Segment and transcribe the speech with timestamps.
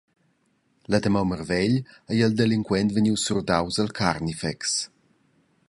[0.93, 1.75] La damaun marvegl
[2.11, 4.59] ei il delinquent vegnius surdaus al carnifex.